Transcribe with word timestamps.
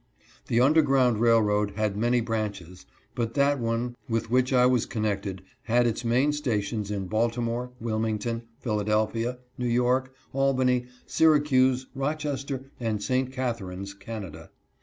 The 0.47 0.59
underground 0.59 1.21
railroad 1.21 1.73
had 1.75 1.95
many 1.95 2.21
branches; 2.21 2.87
but 3.13 3.35
that 3.35 3.59
one 3.59 3.95
with 4.09 4.31
which 4.31 4.51
I 4.51 4.65
was 4.65 4.87
connected 4.87 5.43
had 5.65 5.85
its 5.85 6.03
main 6.03 6.31
sta 6.33 6.59
tions 6.59 6.89
in 6.89 7.05
Baltimore, 7.05 7.69
Wilmington, 7.79 8.41
Philadelphia, 8.57 9.37
New 9.59 9.67
York, 9.69 10.11
Albany, 10.33 10.87
Syracuse, 11.05 11.85
Rochester, 11.93 12.71
and 12.79 13.03
St. 13.03 13.31
Catharines 13.31 13.93
(Can 13.93 14.23
ada). 14.25 14.49